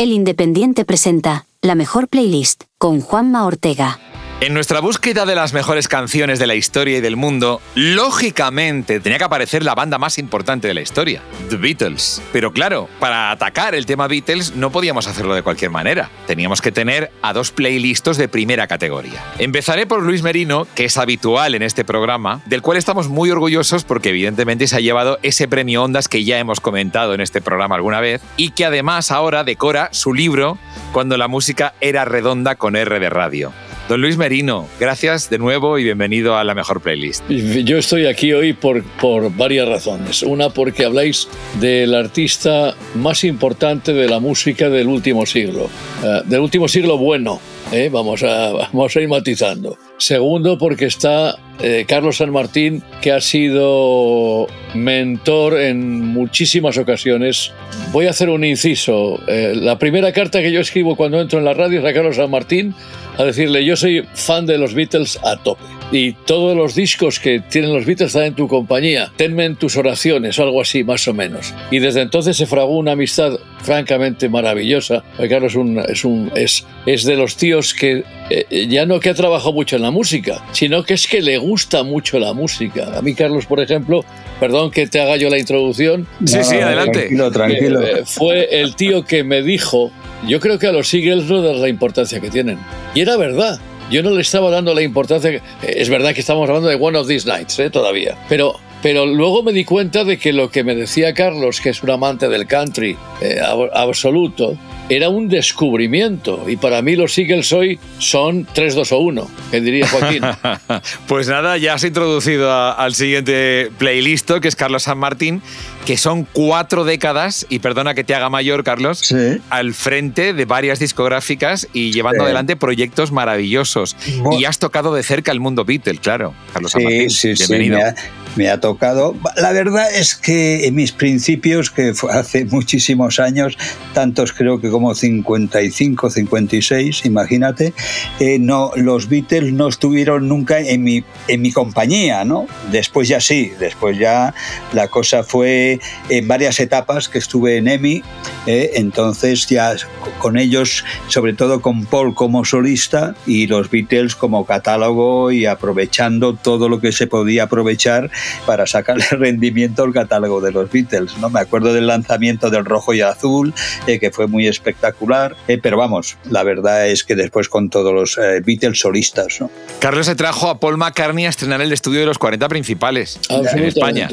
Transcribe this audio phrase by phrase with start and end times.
[0.00, 3.98] El Independiente presenta la mejor playlist con Juanma Ortega.
[4.42, 9.18] En nuestra búsqueda de las mejores canciones de la historia y del mundo, lógicamente tenía
[9.18, 11.20] que aparecer la banda más importante de la historia,
[11.50, 12.22] The Beatles.
[12.32, 16.08] Pero claro, para atacar el tema Beatles no podíamos hacerlo de cualquier manera.
[16.26, 19.22] Teníamos que tener a dos playlists de primera categoría.
[19.38, 23.84] Empezaré por Luis Merino, que es habitual en este programa, del cual estamos muy orgullosos
[23.84, 27.74] porque evidentemente se ha llevado ese premio Ondas que ya hemos comentado en este programa
[27.74, 30.56] alguna vez y que además ahora decora su libro
[30.94, 33.52] Cuando la música era redonda con R de radio.
[33.90, 37.28] Don Luis Merino, gracias de nuevo y bienvenido a la mejor playlist.
[37.28, 40.22] Yo estoy aquí hoy por, por varias razones.
[40.22, 41.26] Una porque habláis
[41.58, 45.68] del artista más importante de la música del último siglo,
[46.04, 47.40] eh, del último siglo bueno.
[47.72, 47.88] ¿Eh?
[47.90, 49.76] Vamos, a, vamos a ir matizando.
[49.98, 57.52] Segundo, porque está eh, Carlos San Martín, que ha sido mentor en muchísimas ocasiones.
[57.92, 59.18] Voy a hacer un inciso.
[59.26, 62.30] la primera carta que yo escribo cuando entro en la radio es a Carlos San
[62.30, 62.74] Martín
[63.18, 65.79] a decirle, yo soy fan de los Beatles a tope.
[65.92, 69.10] Y todos los discos que tienen los Beatles están en tu compañía.
[69.16, 71.52] Tenme en tus oraciones o algo así, más o menos.
[71.70, 75.02] Y desde entonces se fragó una amistad francamente maravillosa.
[75.28, 79.10] Carlos es, un, es, un, es, es de los tíos que eh, ya no que
[79.10, 82.96] ha trabajado mucho en la música, sino que es que le gusta mucho la música.
[82.96, 84.04] A mí, Carlos, por ejemplo,
[84.38, 86.06] perdón que te haga yo la introducción.
[86.24, 87.00] Sí, sí, adelante.
[87.00, 87.82] Tranquilo, tranquilo.
[87.82, 89.90] Eh, fue el tío que me dijo,
[90.28, 92.58] yo creo que a los Eagles no das la importancia que tienen.
[92.94, 93.60] Y era verdad.
[93.90, 95.30] Yo no le estaba dando la importancia.
[95.30, 97.70] Que, es verdad que estamos hablando de One of These Nights, ¿eh?
[97.70, 98.16] todavía.
[98.28, 101.82] Pero, pero luego me di cuenta de que lo que me decía Carlos, que es
[101.82, 103.40] un amante del country eh,
[103.72, 104.56] absoluto,
[104.88, 106.44] era un descubrimiento.
[106.48, 110.22] Y para mí los Eagles hoy son 3, 2 o 1, que diría Joaquín.
[111.06, 115.42] pues nada, ya has introducido al siguiente playlist, que es Carlos San Martín,
[115.84, 119.14] que son cuatro décadas, y perdona que te haga mayor, Carlos,
[119.48, 123.96] al frente de varias discográficas y llevando adelante proyectos maravillosos.
[124.38, 127.08] Y has tocado de cerca el mundo Beatle, claro, Carlos San Martín.
[127.22, 127.78] Bienvenido.
[127.78, 127.94] Me ha,
[128.36, 129.16] me ha tocado.
[129.36, 133.56] La verdad es que en mis principios, que fue hace muchísimos años,
[133.94, 137.72] tantos creo que como 55, 56, imagínate,
[138.18, 142.46] eh, no, los Beatles no estuvieron nunca en mi, en mi compañía, ¿no?
[142.70, 144.34] Después ya sí, después ya
[144.72, 145.69] la cosa fue
[146.08, 148.02] en varias etapas que estuve en EMI,
[148.46, 149.74] eh, entonces ya
[150.18, 156.34] con ellos, sobre todo con Paul como solista y los Beatles como catálogo y aprovechando
[156.34, 158.10] todo lo que se podía aprovechar
[158.46, 161.30] para sacarle rendimiento al catálogo de los Beatles, ¿no?
[161.30, 163.54] Me acuerdo del lanzamiento del rojo y azul,
[163.86, 167.92] eh, que fue muy espectacular, eh, pero vamos, la verdad es que después con todos
[167.92, 169.50] los Beatles solistas, ¿no?
[169.80, 173.64] Carlos se trajo a Paul McCartney a estrenar el estudio de los 40 principales en
[173.64, 174.08] España.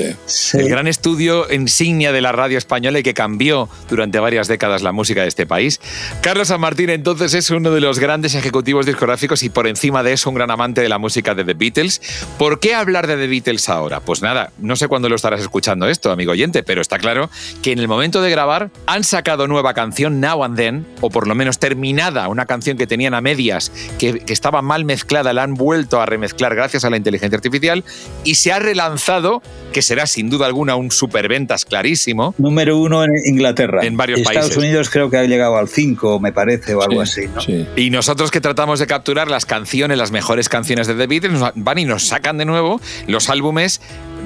[0.53, 4.91] El gran estudio insignia de la radio española y que cambió durante varias décadas la
[4.91, 5.80] música de este país.
[6.22, 10.13] Carlos San Martín entonces es uno de los grandes ejecutivos discográficos y por encima de
[10.13, 12.02] eso un gran amante de la música de The Beatles.
[12.38, 14.00] ¿Por qué hablar de The Beatles ahora?
[14.00, 17.30] Pues nada, no sé cuándo lo estarás escuchando esto, amigo oyente, pero está claro
[17.62, 21.28] que en el momento de grabar han sacado nueva canción Now and Then, o por
[21.28, 25.44] lo menos terminada, una canción que tenían a medias, que, que estaba mal mezclada, la
[25.44, 27.84] han vuelto a remezclar gracias a la inteligencia artificial
[28.24, 29.41] y se ha relanzado,
[29.74, 30.91] que será sin duda alguna un
[31.66, 32.34] clarísimo.
[32.38, 33.86] Número uno en Inglaterra.
[33.86, 34.58] En varios Estados países.
[34.58, 37.28] Unidos creo que ha llegado al 5, me parece, o algo así.
[37.34, 37.42] ¿no?
[37.42, 37.66] Sí.
[37.75, 41.52] Y nosotros que tratamos de capturar las canciones, las mejores canciones de The Beatles, nos
[41.56, 43.81] van y nos sacan de nuevo los álbumes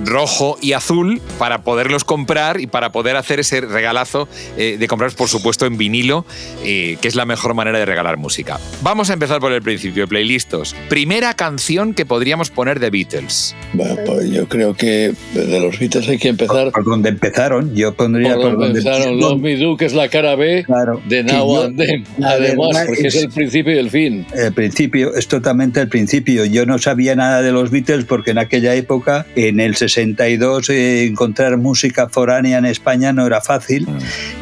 [0.06, 5.16] rojo y azul para poderlos comprar y para poder hacer ese regalazo eh, de comprarlos,
[5.16, 6.26] por supuesto, en vinilo,
[6.64, 8.60] eh, que es la mejor manera de regalar música.
[8.82, 10.76] Vamos a empezar por el principio, playlistos.
[10.90, 13.56] Primera canción que podríamos poner de Beatles.
[13.74, 17.94] Bueno, pues yo creo que de los Beatles hay que empezar Por donde empezaron, yo
[17.94, 21.02] pondría por donde empezaron Love Me Do, que es la cara B Claro.
[21.08, 22.06] de Now yo- and Then.
[22.24, 24.26] Además, porque es es- el principio y el fin.
[24.34, 26.46] El principio, es totalmente el principio.
[26.46, 31.06] Yo no sabía nada de los Beatles porque en aquella época, en el 62, eh,
[31.06, 33.88] encontrar música foránea en España no era fácil,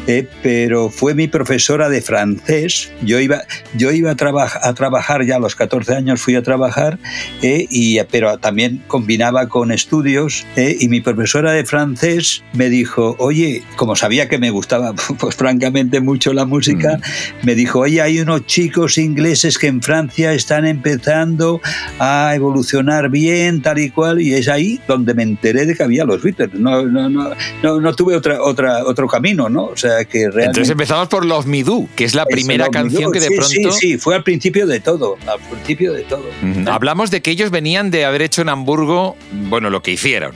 [0.06, 2.90] eh, pero fue mi profesora de francés.
[3.02, 3.42] Yo iba,
[3.74, 6.98] yo iba a, traba- a trabajar ya a los 14 años, fui a trabajar,
[7.42, 10.46] eh, y, pero también combinaba con estudios.
[10.56, 15.36] eh, y mi profesora de francés me dijo, oye, como sabía que me gustaba, pues
[15.36, 16.98] francamente mucho la música,
[17.42, 21.60] me dijo, oye, hay unos chicos ingleses que en Francia están empezando
[21.98, 26.04] a evolucionar bien, tal y cual, y es ahí donde me enteré de que había
[26.04, 26.54] los Beatles.
[26.54, 27.30] No, no, no,
[27.62, 29.64] no, no tuve otra, otra, otro camino, ¿no?
[29.64, 30.46] O sea que realmente...
[30.46, 33.72] Entonces empezamos por Love Me Do, que es la primera canción que de Sí, pronto...
[33.72, 36.24] Sí, sí, fue al principio de todo, al principio de todo.
[36.70, 39.16] Hablamos de que ellos venían de haber hecho en Hamburgo,
[39.48, 40.34] bueno, lo que hicieron.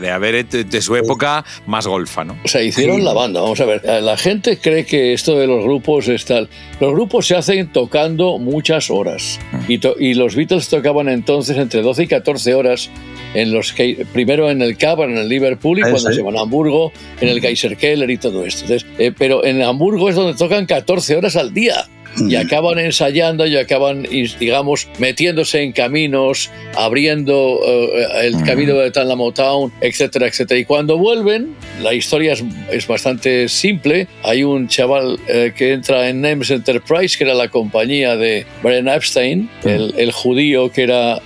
[0.00, 2.38] De haber de su época más golfa, ¿no?
[2.44, 3.40] O sea, hicieron la banda.
[3.40, 6.48] Vamos a ver, la gente cree que esto de los grupos es tal.
[6.80, 9.38] Los grupos se hacen tocando muchas horas.
[9.52, 9.72] Mm.
[9.72, 12.90] Y, y los Beatles tocaban entonces entre 12 y 14 horas
[13.34, 16.40] en los que, primero en el Cavern, en el Liverpool, y cuando se van a
[16.40, 18.72] Hamburgo, en el Kaiser Keller y todo esto.
[18.98, 21.86] Eh, pero en Hamburgo es donde tocan 14 horas al día
[22.26, 24.06] y acaban ensayando y acaban,
[24.40, 30.60] digamos, metiéndose en caminos, abriendo eh, el camino de Tanlamo Town, etcétera, etcétera.
[30.60, 32.34] Y cuando vuelven, la historia
[32.70, 34.08] es, bastante simple.
[34.22, 38.88] Hay un chaval eh, que entra en Nemes Enterprise, que era la compañía de Brian
[38.88, 41.20] Epstein, el, judío que era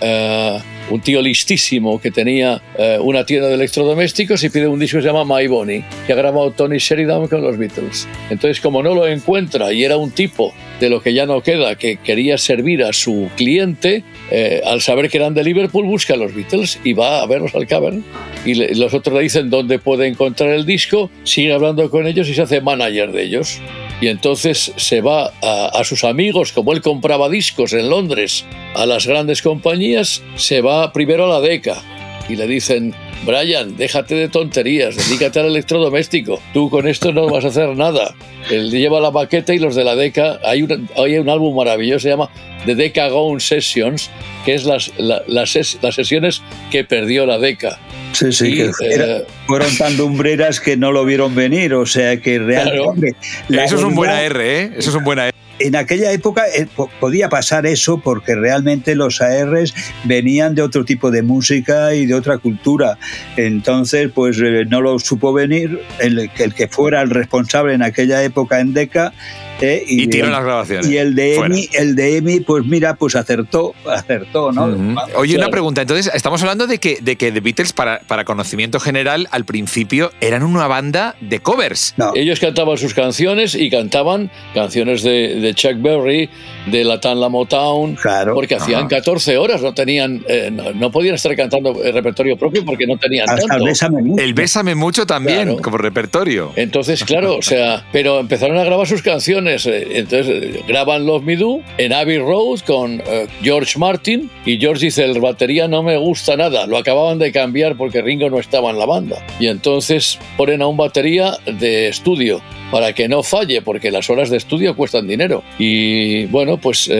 [0.90, 5.02] un tío listísimo que tenía eh, una tienda de electrodomésticos y pide un disco que
[5.02, 8.08] se llama My Bonnie, que ha grabado Tony Sheridan con los Beatles.
[8.30, 11.76] Entonces, como no lo encuentra y era un tipo de lo que ya no queda,
[11.76, 16.16] que quería servir a su cliente, eh, al saber que eran de Liverpool, busca a
[16.16, 18.04] los Beatles y va a verlos al Cavern.
[18.44, 22.34] Y los otros le dicen dónde puede encontrar el disco, sigue hablando con ellos y
[22.34, 23.60] se hace manager de ellos
[24.02, 28.44] y entonces se va a, sus amigos, como él compraba discos en Londres,
[28.74, 31.80] a las grandes compañías, se va primero a la DECA
[32.28, 37.44] y le dicen, Brian, déjate de tonterías, dedícate al electrodoméstico, tú con esto no vas
[37.44, 38.16] a hacer nada.
[38.50, 42.00] Él lleva la baqueta y los de la DECA, hay un, hay un álbum maravilloso,
[42.00, 42.28] se llama
[42.66, 44.10] The Deca Gone Sessions,
[44.44, 47.78] que es las, las, las sesiones que perdió la DECA
[48.12, 52.38] Sí, sí, que eh, fueron tan lumbreras que no lo vieron venir, o sea que
[52.38, 53.14] realmente...
[53.48, 54.72] eso es un buen AR, ¿eh?
[54.76, 55.31] Eso es un buen AR.
[55.66, 56.66] En aquella época eh,
[57.00, 59.74] podía pasar eso porque realmente los ARs
[60.04, 62.98] venían de otro tipo de música y de otra cultura.
[63.36, 65.80] Entonces, pues eh, no lo supo venir.
[65.98, 69.12] El, el que fuera el responsable en aquella época en DECA
[69.60, 69.84] ¿eh?
[69.86, 70.88] y, y las grabaciones.
[70.88, 74.96] Y el de, Emi, el de Emi, pues mira, pues acertó, acertó, ¿no?
[75.16, 75.82] Oye, una pregunta.
[75.82, 80.12] Entonces, estamos hablando de que, de que The Beatles, para, para conocimiento general, al principio
[80.20, 81.94] eran una banda de covers.
[82.14, 86.28] Ellos cantaban sus canciones y cantaban canciones de, de Chuck Berry,
[86.66, 88.34] de la Tan La Motown, claro.
[88.34, 92.86] porque hacían 14 horas, no tenían, eh, no, podían estar cantando el repertorio propio porque
[92.86, 93.56] no tenían tanto.
[93.56, 94.22] El Bésame mucho.
[94.22, 96.52] El Bésame mucho también, como repertorio.
[96.56, 99.32] Entonces, claro, o sea, pero empezaron a grabar sus canciones
[99.66, 104.58] eh, entonces eh, graban Love Me Do en Abbey Road con eh, George Martin y
[104.58, 108.38] George dice, el batería no me gusta nada, lo acababan de cambiar porque Ringo no
[108.38, 109.24] estaba en la banda.
[109.38, 112.40] Y entonces ponen a un batería de estudio
[112.70, 115.41] para que no falle, porque las horas de estudio cuestan dinero.
[115.58, 116.90] Y bueno, pues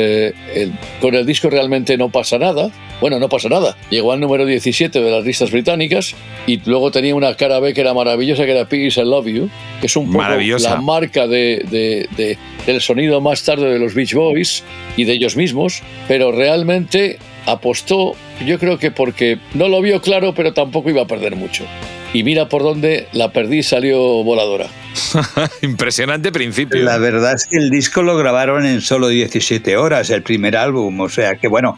[1.00, 2.71] con el disco realmente no pasa nada.
[3.00, 3.77] Bueno, no pasa nada.
[3.91, 6.15] Llegó al número 17 de las listas británicas
[6.47, 9.50] y luego tenía una cara B que era maravillosa, que era Piggy's I Love You,
[9.81, 12.37] que es un poco la marca de,
[12.67, 14.62] del sonido más tarde de los Beach Boys
[14.97, 18.15] y de ellos mismos, pero realmente apostó,
[18.47, 21.65] yo creo que porque no lo vio claro, pero tampoco iba a perder mucho.
[22.12, 24.67] Y mira por dónde la perdí salió voladora.
[25.62, 26.82] Impresionante principio.
[26.82, 31.00] La verdad es que el disco lo grabaron en solo 17 horas, el primer álbum,
[31.00, 31.76] o sea que bueno,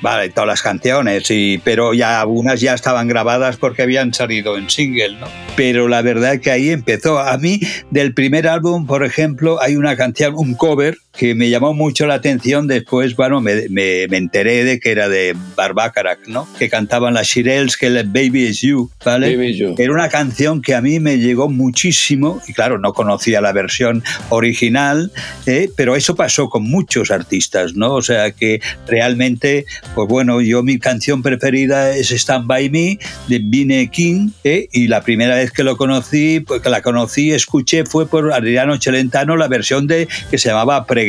[0.00, 4.70] vale, todas las canciones, y, pero ya algunas ya estaban grabadas porque habían salido en
[4.70, 5.45] single, ¿no?
[5.56, 7.18] Pero la verdad que ahí empezó.
[7.18, 7.60] A mí,
[7.90, 12.14] del primer álbum, por ejemplo, hay una canción, un cover, que me llamó mucho la
[12.14, 12.66] atención.
[12.66, 16.46] Después, bueno, me, me, enteré de que era de Barbacarac, ¿no?
[16.58, 19.74] Que cantaban las Shirelles, que el Baby is You, ¿vale?
[19.78, 24.02] Era una canción que a mí me llegó muchísimo y claro, no conocía la versión
[24.28, 25.10] original,
[25.46, 25.70] ¿eh?
[25.76, 27.94] pero eso pasó con muchos artistas, ¿no?
[27.94, 29.64] O sea que realmente,
[29.94, 34.68] pues bueno, yo mi canción preferida es Stand By Me de Bine King ¿eh?
[34.72, 38.78] y la primera vez que lo conocí, pues que la conocí, escuché, fue por Adriano
[38.80, 41.06] Celentano la versión de que se llamaba Pre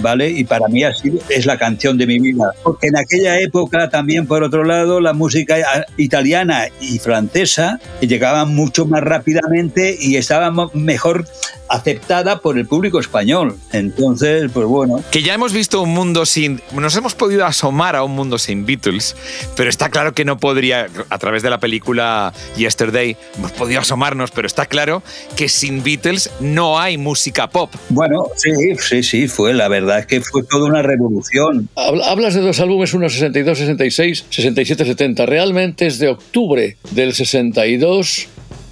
[0.00, 0.30] ¿vale?
[0.30, 2.52] Y para mí así es la canción de mi vida.
[2.62, 5.56] Porque en aquella época también, por otro lado, la música
[5.96, 11.24] italiana y francesa llegaban mucho más rápidamente y estaban mejor
[11.68, 13.56] aceptada por el público español.
[13.72, 15.02] Entonces, pues bueno.
[15.10, 16.60] Que ya hemos visto un mundo sin.
[16.72, 19.16] Nos hemos podido asomar a un mundo sin Beatles,
[19.56, 24.30] pero está claro que no podría, a través de la película Yesterday, hemos podido asomarnos,
[24.30, 25.02] pero está claro
[25.36, 27.70] que sin Beatles no hay música pop.
[27.88, 29.54] Bueno, sí, sí, sí, fue.
[29.54, 31.68] La verdad es que fue toda una revolución.
[31.76, 35.26] Hablas de dos álbumes, uno 62, 66, 67, 70.
[35.26, 38.28] Realmente es de octubre del 62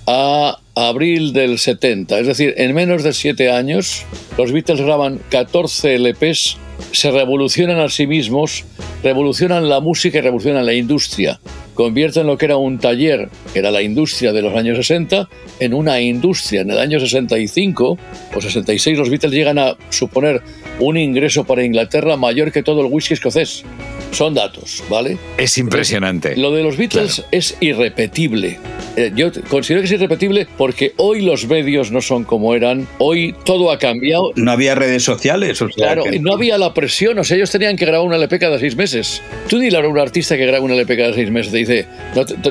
[0.07, 2.19] a abril del 70.
[2.19, 4.05] Es decir, en menos de siete años,
[4.39, 6.59] los Beatles graban 14 LPs,
[6.93, 8.65] se revolucionan a sí mismos,
[9.03, 11.41] revolucionan la música y revolucionan la industria.
[11.76, 15.28] Convierten lo que era un taller, que era la industria de los años 60,
[15.61, 16.62] en una industria.
[16.62, 17.99] En el año 65
[18.35, 20.42] o 66 los Beatles llegan a suponer
[20.80, 23.64] un ingreso para Inglaterra mayor que todo el whisky escocés.
[24.12, 25.18] Son datos, ¿vale?
[25.37, 26.37] Es impresionante.
[26.37, 28.59] Lo de los Beatles es irrepetible.
[28.97, 33.35] Eh, yo considero que es irrepetible porque hoy los medios no son como eran, hoy
[33.45, 34.33] todo ha cambiado.
[34.37, 37.76] No había redes sociales, o sea Claro, no había la presión, o sea, ellos tenían
[37.76, 39.23] que grabar una LP cada seis meses.
[39.49, 41.59] Tú dile a un artista que graba una LP cada seis meses, te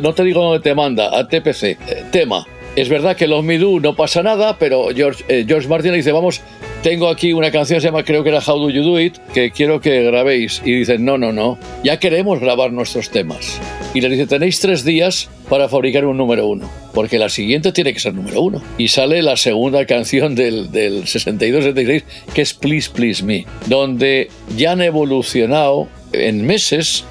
[0.02, 1.78] no te, digo dónde te manda, a TPC, eh,
[2.12, 2.46] tema,
[2.76, 5.98] es verdad que los Me Do no pasa nada, pero George, eh, George Martin le
[5.98, 6.42] dice, vamos,
[6.84, 9.52] tengo aquí una canción, se llama creo que era How Do You Do It, que
[9.52, 10.62] quiero que grabéis.
[10.66, 13.62] Y dicen, no, no, no, ya queremos grabar nuestros temas.
[13.94, 17.94] Y le dice, tenéis tres días para fabricar un número uno, porque la siguiente tiene
[17.94, 18.62] que ser número uno.
[18.78, 22.04] Y sale la segunda canción del, del 62-76,
[22.34, 27.06] que es Please Please Me, donde ya han evolucionado en meses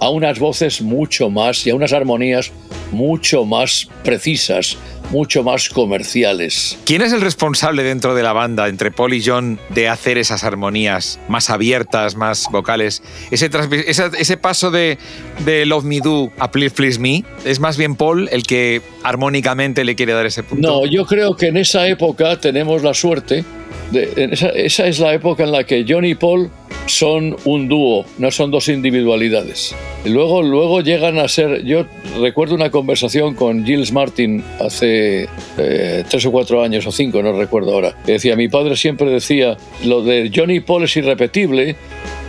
[0.00, 2.52] a unas voces mucho más y a unas armonías
[2.92, 4.76] mucho más precisas,
[5.10, 6.78] mucho más comerciales.
[6.84, 10.44] ¿Quién es el responsable dentro de la banda, entre Paul y John, de hacer esas
[10.44, 13.02] armonías más abiertas, más vocales?
[13.30, 13.50] Ese,
[13.86, 14.98] ese, paso de,
[15.44, 19.84] de, Love Me Do a Please Please Me, ¿es más bien Paul el que armónicamente
[19.84, 20.68] le quiere dar ese punto?
[20.68, 23.44] No, yo creo que en esa época tenemos la suerte,
[23.90, 26.50] de, esa, esa es la época en la que John y Paul
[26.86, 29.74] son un dúo, no son dos individualidades.
[30.04, 31.64] Luego, luego llegan a ser.
[31.64, 31.86] Yo
[32.20, 37.32] recuerdo una conversación con Gilles Martin hace eh, tres o cuatro años o cinco, no
[37.32, 37.94] recuerdo ahora.
[38.04, 41.76] Que decía: Mi padre siempre decía, lo de Johnny Paul es irrepetible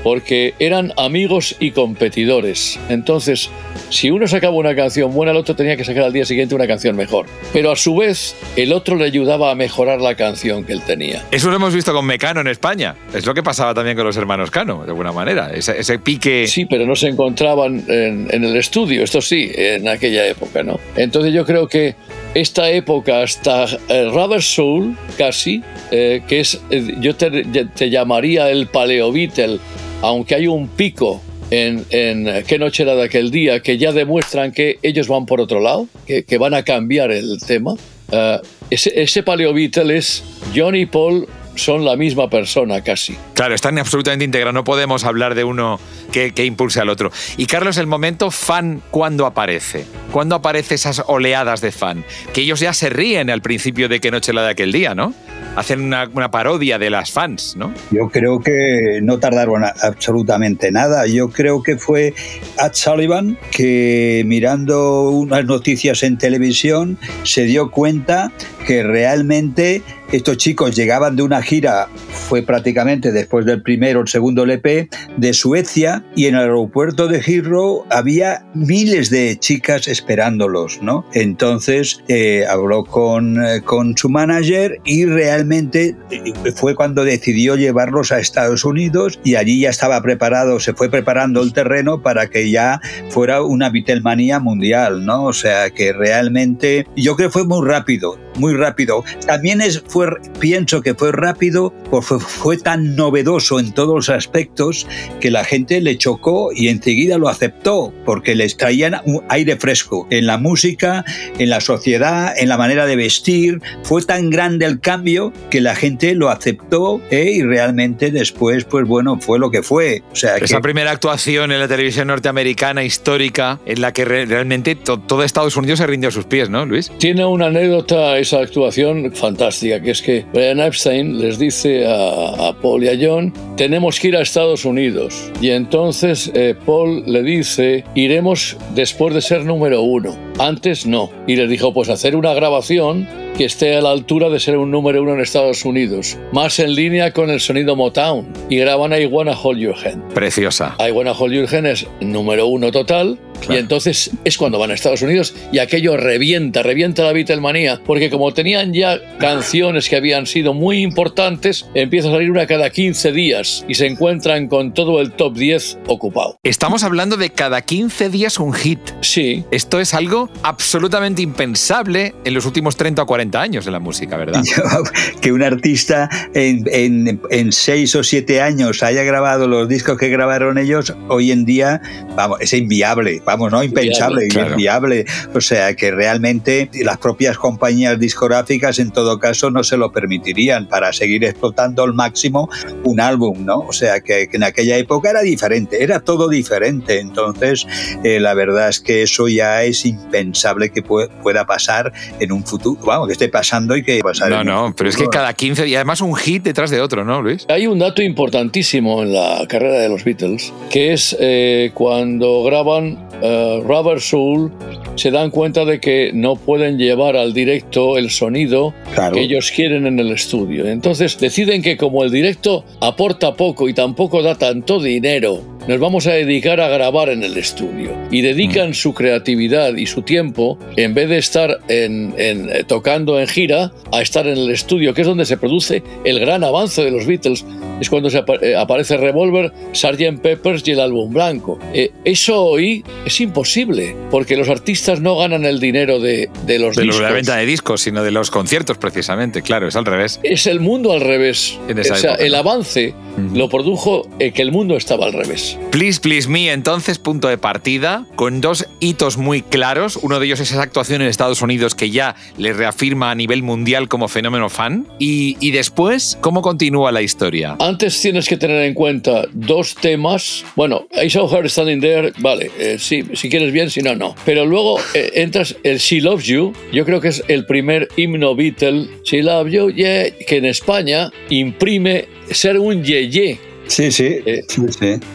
[0.03, 2.79] porque eran amigos y competidores.
[2.89, 3.49] Entonces,
[3.89, 6.67] si uno sacaba una canción buena, el otro tenía que sacar al día siguiente una
[6.67, 7.25] canción mejor.
[7.53, 11.23] Pero a su vez, el otro le ayudaba a mejorar la canción que él tenía.
[11.31, 12.95] Eso lo hemos visto con Mecano en España.
[13.13, 15.51] Es lo que pasaba también con los hermanos Cano, de alguna manera.
[15.53, 16.47] Ese, pique.
[16.47, 20.79] Sí, pero no se encontraban en, el estudio, esto sí, en aquella época, ¿no?
[20.95, 21.95] Entonces yo creo que
[22.33, 28.67] esta época hasta el Rubber Soul, casi, eh, que es, eh, yo te, llamaría el
[28.67, 29.59] Paleo Beatle
[30.01, 31.21] aunque hay un pico
[31.51, 35.41] en, en, qué noche era de aquel día, que ya demuestran que ellos van por
[35.41, 37.73] otro lado, que, van a cambiar el tema.
[38.11, 40.23] Eh, ese, ese Paleo Beatle es
[40.55, 41.27] John y Paul
[41.59, 43.17] son la misma persona casi.
[43.33, 45.79] Claro, están absolutamente integrados, no podemos hablar de uno
[46.11, 47.11] que, que, impulse al otro.
[47.37, 49.85] Y Carlos, el momento fan, ¿cuándo aparece?
[50.11, 52.03] ¿Cuándo aparecen esas oleadas de fan?
[52.33, 55.13] Que ellos ya se ríen al principio de qué noche la de aquel día, ¿no?
[55.55, 57.73] Hacen una, parodia de las fans, ¿no?
[57.91, 61.07] Yo creo que no tardaron absolutamente nada.
[61.07, 62.13] Yo creo que fue
[62.57, 68.31] Ed Sullivan que mirando unas noticias en televisión se dio cuenta
[68.65, 71.87] que realmente estos chicos llegaban de una gira,
[72.29, 77.21] fue prácticamente después del primero el segundo LP, de Suecia y en el aeropuerto de
[77.21, 81.05] Heathrow había miles de chicas esperándolos, ¿no?
[81.15, 88.11] Entonces eh, habló con, eh, con su manager y realmente eh, fue cuando decidió llevarlos
[88.11, 92.51] a Estados Unidos y allí ya estaba preparado, se fue preparando el terreno para que
[92.51, 95.23] ya fuera una Beatlemanía mundial, ¿no?
[95.23, 99.03] O sea que realmente yo creo que fue muy rápido, muy rápido.
[99.25, 100.07] También es, fue,
[100.39, 104.87] pienso que fue rápido porque fue tan novedoso en todos los aspectos
[105.19, 110.07] que la gente le chocó y enseguida lo aceptó porque les traían un aire fresco
[110.09, 111.05] en la música,
[111.37, 113.61] en la sociedad, en la manera de vestir.
[113.83, 117.31] Fue tan grande el cambio que la gente lo aceptó ¿eh?
[117.35, 120.03] y realmente después, pues bueno, fue lo que fue.
[120.11, 125.23] O sea, Esa primera actuación en la televisión norteamericana histórica en la que realmente todo
[125.23, 126.91] Estados Unidos se rindió a sus pies, ¿no, Luis?
[126.97, 132.83] Tiene una anécdota esa actuación fantástica, que es que Brian Epstein les dice a, Paul
[132.83, 135.31] y a John, tenemos que ir a Estados Unidos.
[135.41, 140.15] Y entonces eh, Paul le dice, iremos después de ser número uno.
[140.37, 141.09] Antes no.
[141.25, 144.69] Y les dijo, pues hacer una grabación que esté a la altura de ser un
[144.69, 148.31] número uno en Estados Unidos, más en línea con el sonido Motown.
[148.49, 150.13] Y graban I Wanna Hold Your Hand.
[150.13, 150.75] Preciosa.
[150.79, 153.17] I Wanna Hold Your Hand es número uno total.
[153.47, 158.09] Y entonces es cuando van a Estados Unidos y aquello revienta, revienta la Beatlemanía, porque
[158.09, 163.11] como tenían ya canciones que habían sido muy importantes, empieza a salir una cada 15
[163.11, 166.37] días y se encuentran con todo el top 10 ocupado.
[166.43, 168.79] Estamos hablando de cada 15 días un hit.
[169.01, 169.43] Sí.
[169.51, 174.17] Esto es algo absolutamente impensable en los últimos 30 o 40 años de la música,
[174.17, 174.41] ¿verdad?
[175.21, 180.09] que un artista en, en, en, seis o siete años haya grabado los discos que
[180.09, 181.81] grabaron ellos, hoy en día
[182.15, 185.05] vamos, es inviable, vamos, no impensable, inviable.
[185.33, 190.67] O sea que realmente las propias compañías discográficas en todo caso no se lo permitirían
[190.67, 192.49] para seguir explotando al máximo
[192.83, 193.59] un álbum, ¿no?
[193.59, 196.99] O sea que, en aquella época era diferente, era todo diferente.
[196.99, 197.67] Entonces,
[198.03, 202.81] eh, la verdad es que eso ya es impensable que pueda pasar en un futuro,
[202.83, 204.29] vamos, que esté pasando y que pasar.
[204.29, 207.21] No, no, pero es que cada 15 y además un hit detrás de otro, ¿no,
[207.21, 207.45] Luis?
[207.49, 212.97] Hay un dato importantísimo en la carrera de los Beatles, que es eh, cuando graban
[213.21, 214.51] uh, Rubber Soul,
[214.95, 218.73] se dan cuenta de que no pueden llevar al directo el sonido
[219.13, 220.67] que ellos quieren en el estudio.
[220.67, 226.07] Entonces deciden que como el directo aporta poco y tampoco da tanto dinero, nos vamos
[226.07, 227.95] a dedicar a grabar en el estudio.
[228.09, 228.73] Y dedican mm.
[228.73, 234.01] su creatividad y su tiempo, en vez de estar en, eh, tocando en gira, a
[234.01, 237.45] estar en el estudio, que es donde se produce el gran avance de los Beatles.
[237.79, 240.19] Es cuando se eh, aparece Revolver, Sgt.
[240.23, 241.59] Peppers y el álbum blanco.
[241.71, 246.75] Eh, eso hoy es imposible, porque los artistas no ganan el dinero de, de los
[246.75, 246.99] de discos.
[246.99, 249.43] De la venta de discos, sino de los conciertos, precisamente.
[249.43, 250.19] Claro, es al revés.
[250.23, 251.59] Es el mundo al revés.
[251.69, 252.95] o sea, el avance
[253.35, 255.58] lo produjo que el mundo estaba al revés.
[255.71, 259.97] Please Please Me, entonces, punto de partida, con dos hitos muy claros.
[259.97, 263.43] Uno de ellos es esa actuación en Estados Unidos que ya le reafirma a nivel
[263.43, 264.87] mundial como fenómeno fan.
[264.97, 267.55] Y, después, ¿cómo continúa la historia?
[267.59, 270.43] Antes tienes que tener en cuenta dos temas.
[270.55, 274.15] Bueno, I Saw Her Standing There, vale, eh, si quieres bien, si no, no.
[274.25, 278.35] Pero luego eh, entras el She Loves You, yo creo que es el primer himno
[278.35, 284.19] Beatle, She Loves You, yeah, que en España imprime ser un ye-ye Sí, sí.
[284.25, 284.61] Eh, sí,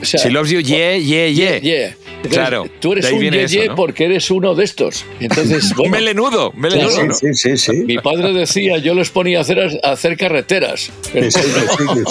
[0.02, 0.16] sí.
[0.16, 1.26] She loves you, yeah, yeah,
[1.58, 1.96] yeah.
[2.30, 2.66] claro.
[2.80, 5.04] Tú eres un ye, porque eres uno de estos.
[5.18, 7.12] Entonces, bueno, melenudo, melenudo.
[7.14, 10.92] Sí, sí, sí, Mi padre decía, yo les ponía a hacer, a hacer carreteras.
[11.12, 11.40] Sí, sí,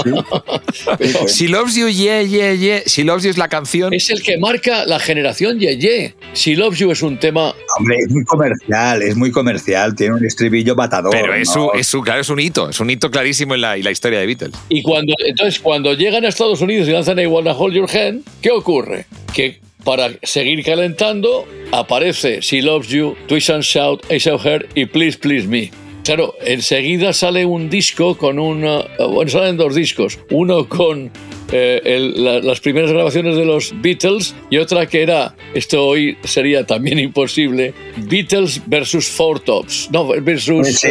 [0.04, 2.82] sí, She loves you, yeah, yeah, yeah.
[2.86, 3.94] She loves you es la canción.
[3.94, 6.14] Es el que marca la generación ye, yeah.
[6.34, 7.56] She loves you es un tema.
[7.78, 9.96] Hombre, es muy comercial, es muy comercial.
[9.96, 11.12] Tiene un estribillo matador.
[11.12, 13.84] Pero es, su, es, claro, es un hito, es un hito clarísimo en la, en
[13.86, 14.58] la historia de Beatles.
[14.68, 18.24] Y cuando, entonces, cuando llegan a Estados Unidos y lanzan I Wanna Hold Your Hand,
[18.42, 19.06] ¿qué ocurre?
[19.34, 24.86] Que para seguir calentando aparece She Loves You, Twist and Shout, I Saw Her y
[24.86, 25.72] Please Please Me.
[26.04, 28.62] Claro, enseguida sale un disco con un...
[28.98, 30.20] Bueno, salen dos discos.
[30.32, 31.12] Uno con
[31.54, 37.00] eh, las primeras grabaciones de los Beatles y otra que era, esto hoy sería también
[37.00, 39.90] imposible, Beatles versus Four Tops.
[39.92, 40.68] No, versus...
[40.68, 40.90] Sí,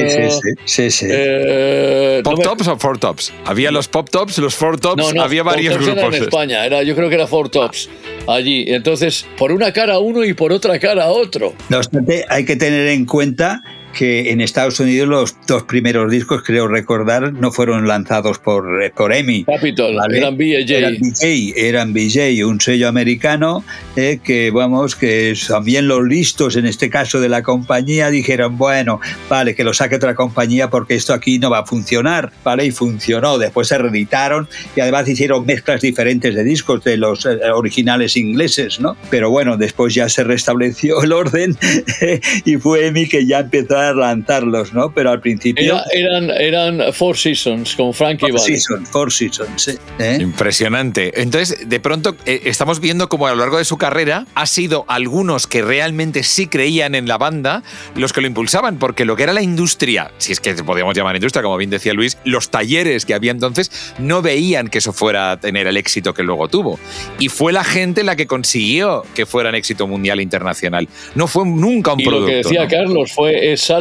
[0.65, 1.07] sí, sí.
[1.11, 3.33] Eh, ¿Pop Tops o Four Tops?
[3.45, 5.97] Había los Pop Tops, los Four Tops, había varios grupos.
[5.97, 7.89] Era en España, era, yo creo que era Four Tops
[8.27, 8.65] allí.
[8.69, 11.55] Entonces, por una cara uno y por otra cara otro.
[11.69, 16.43] No obstante, hay que tener en cuenta que en Estados Unidos los dos primeros discos,
[16.43, 19.45] creo recordar, no fueron lanzados por, eh, por EMI.
[19.45, 20.77] Capitol, eran BJ.
[20.77, 23.65] Eran BJ, eran BJ, un sello americano
[23.97, 29.01] eh, que, vamos, que también los listos, en este caso de la compañía, dijeron, bueno,
[29.29, 32.67] vale, que lo saque otra compañía porque esto aquí no va a funcionar, ¿vale?
[32.67, 33.39] Y funcionó.
[33.39, 38.81] Después se reeditaron y además hicieron mezclas diferentes de discos de los eh, originales ingleses,
[38.81, 38.97] ¿no?
[39.11, 41.57] Pero bueno, después ya se restableció el orden
[42.45, 44.93] y fue EMI que ya empezó a lanzarlos, ¿no?
[44.93, 45.81] Pero al principio...
[45.93, 50.19] eran, eran Four Seasons con Frankie Four Seasons, Four Seasons, ¿eh?
[50.21, 51.21] Impresionante.
[51.21, 54.85] Entonces, de pronto, eh, estamos viendo como a lo largo de su carrera ha sido
[54.89, 57.63] algunos que realmente sí creían en la banda
[57.97, 61.17] los que lo impulsaban, porque lo que era la industria, si es que podíamos llamar
[61.17, 65.33] industria, como bien decía Luis, los talleres que había entonces no veían que eso fuera
[65.33, 66.79] a tener el éxito que luego tuvo.
[67.19, 70.89] Y fue la gente la que consiguió que fuera un éxito mundial e internacional.
[71.15, 73.72] No fue nunca un y Lo que decía Carlos fue esa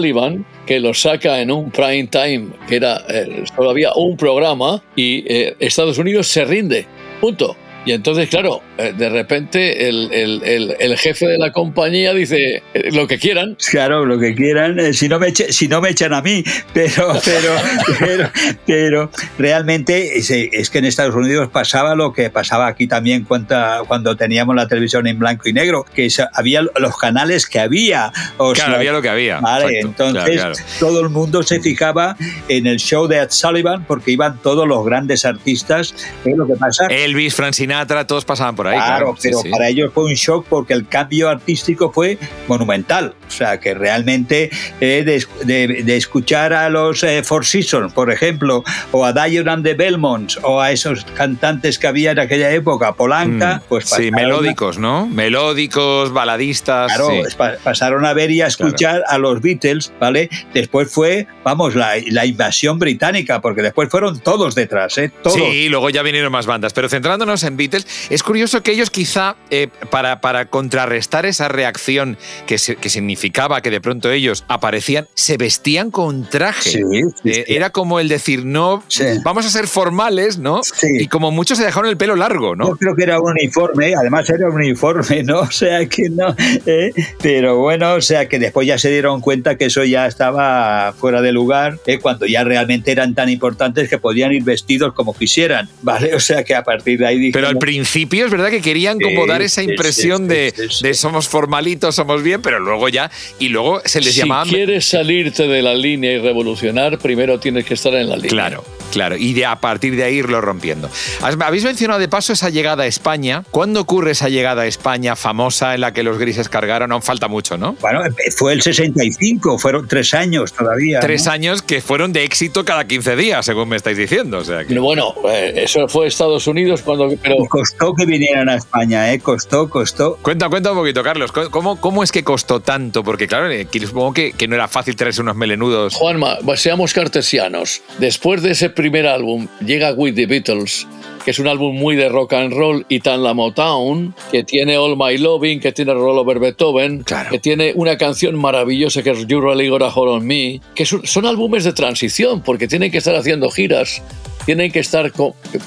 [0.66, 5.56] que lo saca en un prime time, que era eh, todavía un programa, y eh,
[5.60, 6.86] Estados Unidos se rinde.
[7.20, 7.56] Punto.
[7.84, 12.92] Y entonces, claro, eh, de repente el, el, el, jefe de la compañía dice eh,
[12.92, 13.58] lo que quieran.
[13.72, 17.14] Claro, lo que quieran, eh, si, no me si no me echan a mí, pero,
[18.00, 18.32] pero,
[18.68, 23.56] pero, realmente es, que en Estados Unidos pasaba lo que pasaba aquí también cuando,
[23.88, 28.12] cuando teníamos la televisión en blanco y negro, que había los canales que había.
[28.38, 29.40] O claro, había lo que había.
[29.40, 32.16] Vale, entonces todo el mundo se fijaba
[32.48, 35.96] en el show de Ed Sullivan porque iban todos los grandes artistas.
[36.26, 36.86] lo que pasa?
[36.88, 37.34] Elvis,
[37.72, 38.78] Francine todos pasaban por ahí.
[38.78, 43.16] Claro, pero para ellos fue un shock porque el cambio artístico fue monumental.
[43.28, 44.50] O sea, que realmente
[44.82, 49.74] eh, de, escuchar a los eh, Four Seasons, por ejemplo, o a Dion and the
[49.74, 54.78] Belmonts, o a esos cantantes que había en aquella época, Polanca, mm, pues Sí, melódicos,
[54.78, 55.08] ¿no?
[55.08, 56.92] Melódicos, baladistas.
[56.94, 60.30] Claro, pasaron a ver y a escuchar a los Beatles, ¿vale?
[60.54, 65.12] Después fue, vamos, la, la, invasión británica, porque después fueron todos detrás, ¿eh?
[65.24, 65.38] Todos.
[65.38, 66.74] Sí, luego ya vinieron más bandas.
[66.74, 67.86] Pero centrándonos en Beatles.
[68.10, 73.70] Es curioso que ellos quizá, eh, para, para contrarrestar esa reacción que, que significaba que
[73.70, 76.82] de pronto ellos aparecían, se vestían con traje.
[77.24, 78.84] Eh, era como el decir, no,
[79.24, 80.62] vamos a ser formales, ¿no?
[81.00, 82.70] Y como muchos se dejaron el pelo largo, ¿no?
[82.70, 85.42] Yo creo que era un uniforme, además era un uniforme, ¿no?
[85.52, 86.34] O sea que no.
[86.66, 86.92] ¿eh?
[87.22, 91.22] Pero bueno, o sea que después ya se dieron cuenta que eso ya estaba fuera
[91.22, 92.00] de lugar, ¿eh?
[92.00, 96.16] cuando ya realmente eran tan importantes que podían ir vestidos como quisieran, ¿vale?
[96.16, 97.32] O sea que a partir de ahí.
[97.32, 101.96] pero al principio es verdad que querían como dar esa impresión de, de, somos formalitos,
[101.96, 103.12] somos bien, pero luego ya.
[103.40, 104.46] Y luego se les llamaba.
[104.46, 108.30] Si quieres salirte de la línea y revolucionar, primero tienes que estar en la línea.
[108.30, 108.64] Claro.
[108.92, 110.90] Claro, y de a partir de ahí irlo rompiendo.
[111.22, 113.44] Habéis mencionado de paso esa llegada a España.
[113.52, 116.92] ¿Cuándo ocurre esa llegada a España famosa en la que los grises cargaron?
[116.92, 117.74] Aún falta mucho, ¿no?
[117.80, 118.02] Bueno,
[118.38, 121.00] fue el 65, fueron tres años todavía.
[121.00, 124.40] Tres años que fueron de éxito cada 15 días, según me estáis diciendo.
[124.40, 127.10] O sea Bueno, eh, eso fue Estados Unidos cuando...
[127.22, 127.36] Pero...
[127.50, 129.20] costó que vinieran a España, ¿eh?
[129.20, 130.18] Costó, costó.
[130.22, 131.32] Cuenta, cuenta un poquito, Carlos.
[131.32, 133.04] ¿Cómo, cómo es que costó tanto?
[133.04, 135.96] Porque claro, eh, supongo que, que no era fácil traerse unos melenudos.
[135.96, 137.82] Juanma, seamos cartesianos.
[138.00, 140.88] Después de ese primer álbum llega With the Beatles,
[141.24, 144.76] que es un álbum muy de rock and roll y tan la Motown, que tiene
[144.76, 149.28] All My Loving, que tiene Roll Over Beethoven, que tiene una canción maravillosa que es
[149.28, 152.90] You Really Got a Hold on Me, que son, son álbumes de transición porque tienen
[152.90, 154.02] que estar haciendo giras,
[154.46, 155.12] tienen que estar,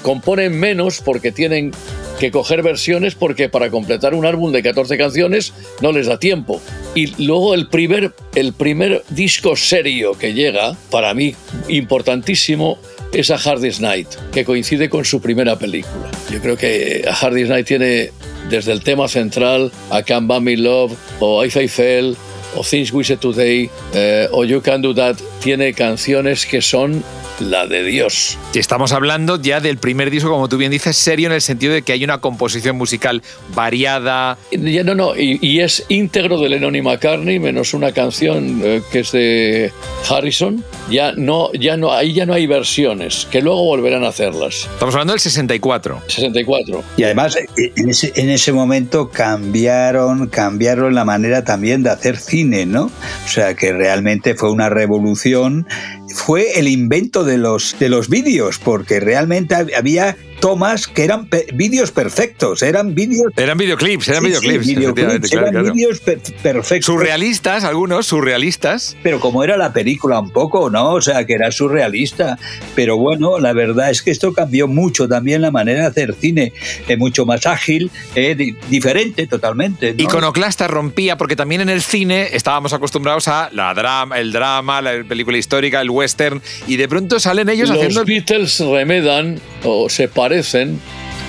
[0.02, 1.72] componen menos porque tienen
[2.18, 6.60] que coger versiones porque para completar un álbum de 14 canciones no les da tiempo.
[6.94, 11.34] Y luego el primer, el primer disco serio que llega, para mí
[11.68, 12.78] importantísimo,
[13.12, 16.10] es A Hardest Night, que coincide con su primera película.
[16.30, 18.10] Yo creo que A Hardest Night tiene
[18.48, 22.16] desde el tema central a Can't Buy Me Love o If I Fell
[22.56, 27.02] o Things We Said Today eh, o You Can Do That, tiene canciones que son
[27.40, 28.38] la de Dios.
[28.54, 31.82] Estamos hablando ya del primer disco, como tú bien dices, serio en el sentido de
[31.82, 33.22] que hay una composición musical
[33.54, 34.38] variada.
[34.52, 39.00] Ya, no, no, y, es íntegro de Lennon y McCartney, menos una canción eh, que
[39.00, 39.72] es de
[40.08, 40.64] Harrison.
[40.90, 44.68] Ya no, ya no, ahí ya no hay versiones, que luego volverán a hacerlas.
[44.72, 46.02] Estamos hablando del 64.
[46.06, 46.84] 64.
[46.96, 52.16] Y además, eh, en ese, en ese momento cambiaron, cambiaron la manera también de hacer
[52.16, 52.84] cine, ¿no?
[52.84, 55.66] O sea, que realmente fue una revolución.
[56.14, 61.90] Fue el invento de los, de los vídeos, porque realmente había tomas que eran vídeos
[61.90, 63.32] perfectos, eran vídeos...
[63.34, 66.84] Eran videoclips, eran videoclips, eran vídeos perfectos.
[66.84, 68.94] Surrealistas, algunos, surrealistas.
[69.02, 70.90] Pero como era la película un poco, ¿no?
[70.90, 72.38] O sea, que era surrealista.
[72.74, 76.52] Pero bueno, la verdad es que esto cambió mucho también la manera de hacer cine,
[76.88, 78.36] eh, mucho más ágil, eh,
[78.68, 79.94] diferente totalmente.
[79.96, 85.04] Iconoclasta rompía, porque también en el cine estábamos acostumbrados a la drama, el drama, la
[85.04, 88.00] película histórica, el western, y de pronto salen ellos haciendo...
[88.00, 89.88] Los Beatles remedan o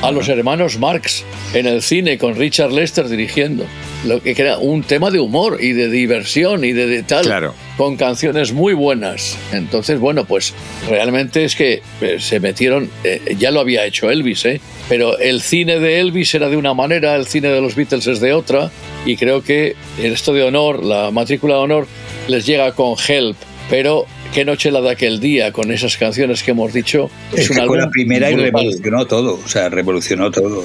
[0.01, 3.65] a los hermanos Marx en el cine con Richard Lester dirigiendo.
[4.05, 8.51] Lo que era un tema de humor y de diversión y de, tal, con canciones
[8.51, 9.37] muy buenas.
[9.51, 10.53] Entonces, bueno, pues
[10.89, 14.61] realmente es que eh, se metieron, eh, ya lo había hecho Elvis, ¿eh?
[14.89, 18.19] pero el cine de Elvis era de una manera, el cine de los Beatles es
[18.19, 18.69] de otra,
[19.05, 21.87] y creo que esto de honor, la matrícula de honor,
[22.27, 23.37] les llega con Help,
[23.69, 27.09] pero Qué noche la de aquel día con esas canciones que hemos dicho.
[27.31, 30.61] Es, una la primera y revolucionó todo, o sea, revolucionó todo.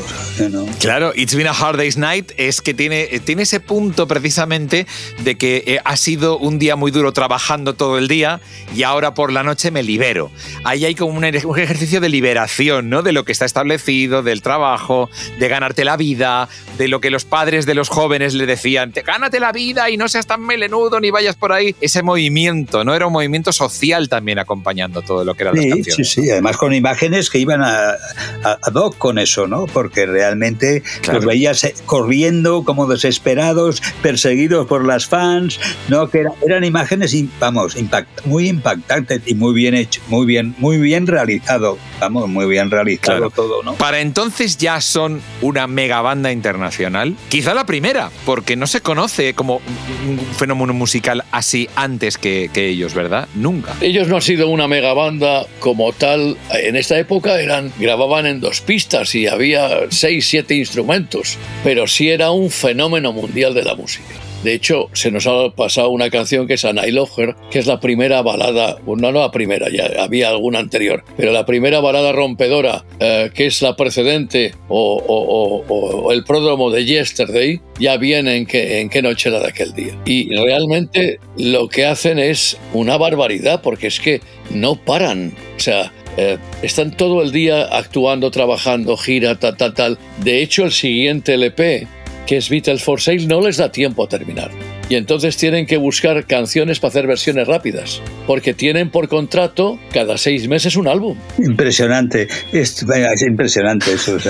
[0.80, 4.88] Claro, It's Been a Hard Day's Night es que tiene, tiene ese punto precisamente
[5.22, 8.40] de que eh, ha sido un día muy duro trabajando todo el día
[8.74, 10.32] y ahora por la noche me libero.
[10.64, 13.02] Ahí hay como un, ejercicio de liberación, ¿no?
[13.02, 17.24] De lo que está establecido, del trabajo, de ganarte la vida, de lo que los
[17.24, 20.98] padres de los jóvenes le decían, te gánate la vida y no seas tan melenudo
[20.98, 21.76] ni vayas por ahí.
[21.80, 22.96] Ese movimiento, ¿no?
[22.96, 26.10] Era un movimiento social también acompañando todo lo que era sí, las canciones.
[26.10, 27.92] Sí, sí, además con imágenes que iban a,
[28.42, 29.66] a, doc con eso, ¿no?
[29.66, 36.08] Porque realmente los veías eh, corriendo como desesperados, perseguidos por las fans, ¿no?
[36.08, 41.06] Que eran imágenes, vamos, impact, muy impactantes y muy bien hecho, muy bien, muy bien
[41.06, 43.74] realizado, vamos, muy bien realizado todo, ¿no?
[43.74, 49.34] Para entonces ya son una mega banda internacional, quizá la primera, porque no se conoce
[49.34, 49.56] como
[50.08, 53.28] un fenómeno musical así antes que, que ellos, ¿verdad?
[53.80, 56.36] Ellos no han sido una mega banda como tal.
[56.52, 62.10] En esta época eran, grababan en dos pistas y había seis, siete instrumentos, pero sí
[62.10, 64.29] era un fenómeno mundial de la música.
[64.42, 68.22] De hecho, se nos ha pasado una canción que es Anailoger, que es la primera
[68.22, 73.30] balada, no, no la primera, ya había alguna anterior, pero la primera balada rompedora, eh,
[73.34, 78.46] que es la precedente o, el pródromo de Yesterday, ya viene en
[78.88, 79.94] qué noche era de aquel día.
[80.04, 85.34] Y realmente lo que hacen es una barbaridad, porque es que no paran.
[85.56, 89.98] O sea, eh, están todo el día actuando, trabajando, gira, tal, tal, tal.
[90.22, 91.86] De hecho, el siguiente LP,
[92.26, 94.50] que es Beatles for Sale, no les da tiempo a terminar
[94.90, 100.18] y entonces tienen que buscar canciones para hacer versiones rápidas, porque tienen por contrato cada
[100.18, 101.16] seis meses un álbum.
[101.38, 102.84] Impresionante, es,
[103.26, 104.18] impresionante eso.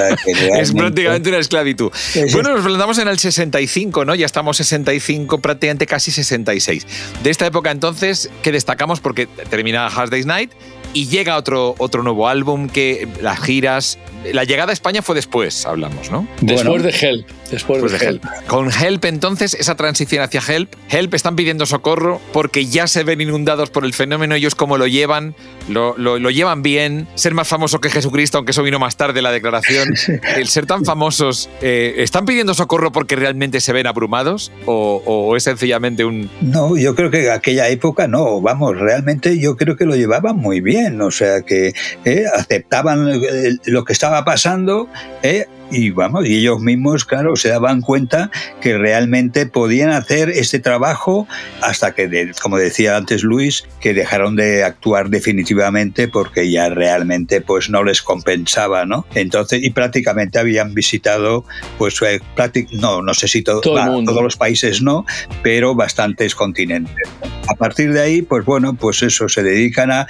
[0.61, 1.91] Es prácticamente una esclavitud.
[2.33, 4.15] bueno, nos plantamos en el 65, ¿no?
[4.15, 6.87] Ya estamos 65, prácticamente casi 66.
[7.23, 10.53] De esta época entonces, que destacamos porque termina Hard Day's Night
[10.93, 13.99] y llega otro, otro nuevo álbum que las giras.
[14.33, 16.27] La llegada a España fue después, hablamos, ¿no?
[16.41, 17.27] Después de Help.
[17.51, 18.25] Después, de, Help.
[18.47, 20.75] Con Help, entonces, esa transición hacia Help.
[20.89, 24.35] Help están pidiendo socorro porque ya se ven inundados por el fenómeno.
[24.35, 25.35] Ellos, como lo llevan,
[25.69, 27.09] lo, lo, llevan bien.
[27.17, 29.89] Ser más famoso que Jesucristo, aunque eso vino más tarde la declaración.
[30.37, 34.53] el ser tan famosos, eh, ¿están pidiendo socorro porque realmente se ven abrumados?
[34.67, 36.31] O, ¿O es sencillamente un.?
[36.41, 38.41] No, yo creo que aquella época no.
[38.41, 41.73] Vamos, realmente yo creo que lo llevaban muy bien o sea que
[42.05, 43.21] eh, aceptaban
[43.65, 44.89] lo que estaba pasando
[45.23, 48.31] eh, y vamos, y ellos mismos, claro, se daban cuenta
[48.61, 51.27] que realmente podían hacer este trabajo
[51.63, 57.71] hasta que, como decía antes Luis, que dejaron de actuar definitivamente porque ya realmente pues
[57.71, 59.07] no les compensaba, ¿no?
[59.15, 61.45] Entonces, y prácticamente habían visitado,
[61.79, 62.21] pues, eh,
[62.73, 65.05] no, no sé si todo, todos los países no,
[65.43, 67.09] pero bastantes continentes.
[67.49, 70.07] A partir de ahí, pues bueno, pues eso, se dedican a,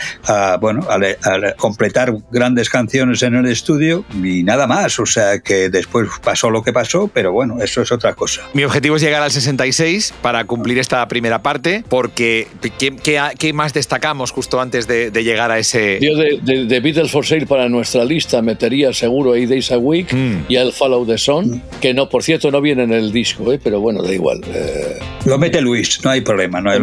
[0.61, 5.50] bueno, a, a completar grandes canciones en el estudio y nada más, o sea que
[5.51, 8.43] que después pasó lo que pasó, pero bueno, eso es otra cosa.
[8.53, 12.47] Mi objetivo es llegar al 66 para cumplir esta primera parte, porque
[12.79, 15.99] ¿qué, más destacamos justo antes de, llegar a ese...?
[16.01, 20.45] Yo de, Beatles for Sale para nuestra lista metería seguro a Days a Week mm.
[20.49, 21.63] y al Follow the Sun, mm.
[21.81, 23.59] que no, por cierto, no viene en el disco, ¿eh?
[23.61, 24.43] pero bueno, da igual.
[24.55, 25.01] Eh.
[25.27, 26.61] Lo mete Luis, no hay problema.
[26.61, 26.79] No hay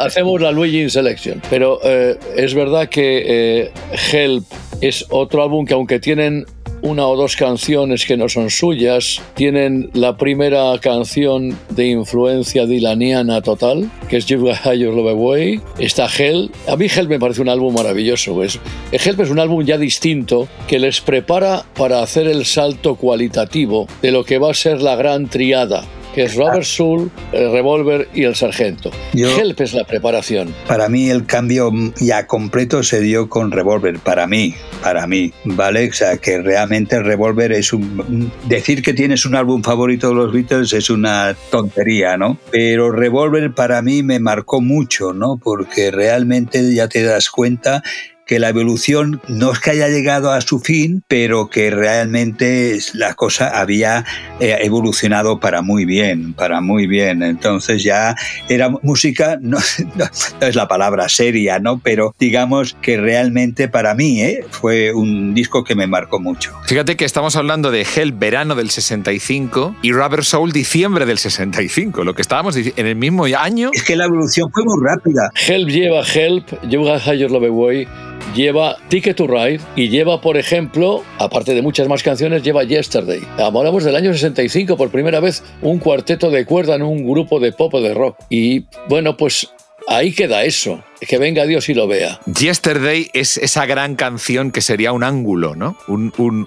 [0.00, 3.72] Hacemos la Luigi Selection, pero eh, es verdad que
[4.12, 4.44] Help
[4.80, 6.46] es otro álbum que aunque tienen
[6.82, 9.20] una o dos canciones que no son suyas.
[9.34, 15.60] Tienen la primera canción de influencia dilaniana total, que es You've Got Your Love Away.
[15.78, 16.50] Está Hell.
[16.68, 18.34] A mí Hell me parece un álbum maravilloso.
[18.34, 18.58] Pues.
[18.92, 24.10] Hell es un álbum ya distinto que les prepara para hacer el salto cualitativo de
[24.10, 28.24] lo que va a ser la gran triada que es Robert Soul, el Revolver y
[28.24, 28.90] el Sargento.
[29.14, 30.54] Help es la preparación.
[30.66, 35.88] Para mí el cambio ya completo se dio con Revolver, para mí, para mí, ¿vale?
[35.88, 38.30] O sea, que realmente Revolver es un...
[38.46, 42.38] Decir que tienes un álbum favorito de los Beatles es una tontería, ¿no?
[42.50, 45.38] Pero Revolver para mí me marcó mucho, ¿no?
[45.42, 47.82] Porque realmente ya te das cuenta
[48.30, 53.14] que la evolución no es que haya llegado a su fin, pero que realmente la
[53.14, 54.04] cosa había
[54.38, 57.24] eh, evolucionado para muy bien, para muy bien.
[57.24, 58.14] Entonces ya
[58.48, 61.80] era música, no, es la palabra seria, ¿no?
[61.80, 64.44] Pero digamos que realmente para mí ¿eh?
[64.48, 66.52] fue un disco que me marcó mucho.
[66.66, 72.04] Fíjate que estamos hablando de Hell verano del 65 y Rubber Soul diciembre del 65,
[72.04, 73.70] lo que estábamos en el mismo año.
[73.72, 75.32] Es que la evolución fue muy rápida.
[75.48, 77.88] Help lleva Help, lleva Higher Love Away
[78.34, 83.20] lleva Ticket to Ride y lleva, por ejemplo, aparte de muchas más canciones, lleva Yesterday.
[83.38, 87.52] Hablamos del año 65, por primera vez un cuarteto de cuerda en un grupo de
[87.52, 88.16] pop de rock.
[88.28, 89.48] Y bueno, pues
[89.88, 92.20] ahí queda eso que venga Dios y lo vea.
[92.26, 95.76] Yesterday es esa gran canción que sería un ángulo, ¿no?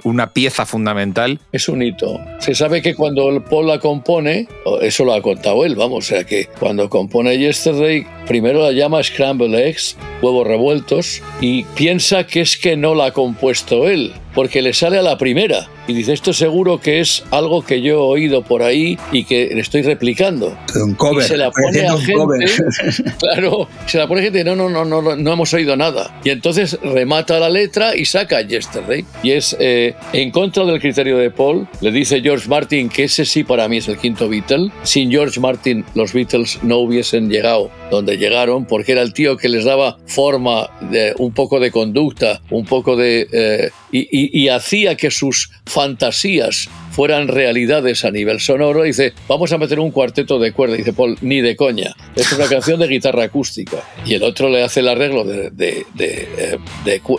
[0.04, 1.40] una pieza fundamental.
[1.52, 2.20] Es un hito.
[2.40, 4.48] Se sabe que cuando Paul la compone,
[4.82, 9.04] eso lo ha contado él, vamos, o sea que cuando compone Yesterday, primero la llama
[9.04, 14.62] Scramble Eggs, huevos revueltos, y piensa que es que no la ha compuesto él, porque
[14.62, 15.68] le sale a la primera.
[15.88, 19.52] Y dice, esto seguro que es algo que yo he oído por ahí y que
[19.54, 20.58] le estoy replicando.
[20.76, 21.26] Un cover.
[21.26, 23.14] Y se la pone a gente.
[23.20, 26.20] Claro, se la pone gente no, no, no, no, no hemos oído nada.
[26.24, 29.06] Y entonces remata la letra y saca Yesterday.
[29.22, 33.26] Y es eh, en contra del criterio de Paul, le dice George Martin que ese
[33.26, 34.72] sí para mí es el quinto Beatle.
[34.84, 39.50] Sin George Martin los Beatles no hubiesen llegado donde llegaron porque era el tío que
[39.50, 43.28] les daba forma, de, un poco de conducta, un poco de...
[43.32, 49.80] Eh, y hacía que sus fantasías fueran realidades a nivel sonoro, dice, vamos a meter
[49.80, 50.76] un cuarteto de cuerda.
[50.76, 51.96] Dice Paul, ni de coña.
[52.16, 53.78] Es una canción de guitarra acústica.
[54.06, 55.52] Y el otro le hace el arreglo de,
[56.00, 56.60] eh,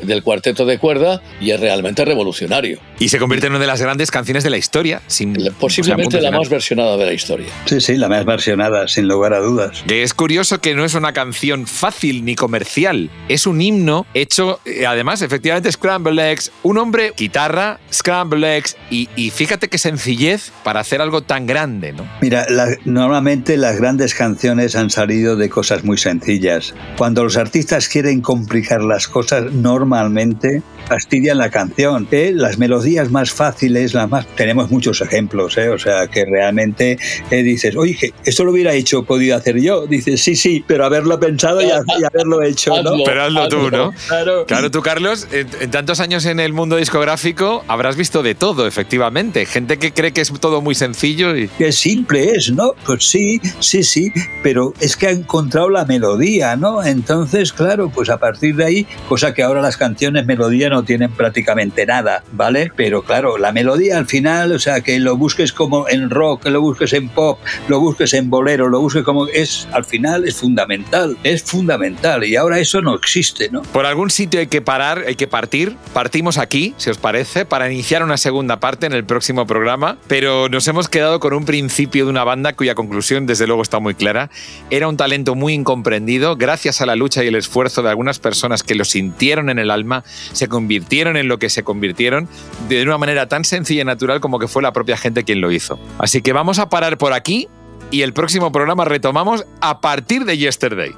[0.02, 2.78] del cuarteto de cuerda y es realmente revolucionario.
[2.98, 5.02] Y se convierte en una de las grandes canciones de la historia.
[5.08, 7.46] Sin, Posiblemente la más versionada de la historia.
[7.66, 9.82] Sí, sí, la más versionada, sin lugar a dudas.
[9.88, 13.10] es curioso que no es una canción fácil ni comercial.
[13.28, 19.08] Es un himno hecho, eh, además, efectivamente, Scramble Eggs, un hombre, guitarra, Scramble Eggs, y,
[19.16, 22.07] y fíjate fíjate qué sencillez para hacer algo tan grande, ¿no?
[22.20, 22.46] Mira,
[22.85, 26.74] normalmente las grandes canciones han salido de cosas muy sencillas.
[26.98, 32.07] Cuando los artistas quieren complicar las cosas, normalmente fastidian la canción.
[32.11, 32.33] ¿eh?
[32.35, 34.27] Las melodías más fáciles, las más...
[34.37, 35.68] Tenemos muchos ejemplos, ¿eh?
[35.68, 36.98] o sea, que realmente
[37.31, 39.87] eh, dices, oye, esto lo hubiera hecho, podido hacer yo.
[39.87, 43.03] Dices, sí, sí, pero haberlo pensado y, haberlo hecho, ¿no?
[43.05, 43.92] pero hazlo, tú, ¿no?
[44.09, 44.44] Claro.
[44.46, 49.46] claro, tú, Carlos, en tantos años en el mundo discográfico habrás visto de todo, efectivamente.
[49.55, 51.47] Gente que cree que es todo muy sencillo y...
[51.47, 52.73] Qué simple es, ¿no?
[52.85, 54.12] Pues sí, sí, sí,
[54.43, 56.83] pero es que ha encontrado la melodía, ¿no?
[56.83, 61.12] Entonces, claro, pues a partir de ahí, cosa que ahora las canciones melodía no tienen
[61.12, 62.73] prácticamente nada, ¿vale?
[62.75, 66.51] Pero claro, la melodía al final, o sea, que lo busques como en rock, que
[66.51, 67.38] lo busques en pop,
[67.69, 72.35] lo busques en bolero, lo busques como es, al final es fundamental, es fundamental y
[72.35, 73.62] ahora eso no existe, ¿no?
[73.62, 77.71] Por algún sitio hay que parar, hay que partir, partimos aquí, si os parece, para
[77.71, 79.05] iniciar una segunda parte en el
[79.46, 83.62] programa, pero nos hemos quedado con un principio de una banda cuya conclusión desde luego
[83.62, 84.30] está muy clara,
[84.70, 88.62] era un talento muy incomprendido, gracias a la lucha y el esfuerzo de algunas personas
[88.62, 92.28] que lo sintieron en el alma, se convirtieron en lo que se convirtieron
[92.68, 95.50] de una manera tan sencilla y natural como que fue la propia gente quien lo
[95.50, 95.78] hizo.
[95.98, 97.48] Así que vamos a parar por aquí
[97.90, 100.94] y el próximo programa retomamos a partir de Yesterday,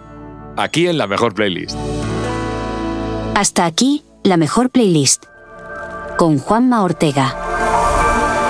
[0.57, 1.77] aquí en la mejor playlist.
[3.35, 5.25] Hasta aquí, la mejor playlist.
[6.17, 7.46] Con Juanma Ortega.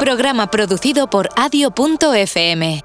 [0.07, 2.81] Programa producido por adio.fm.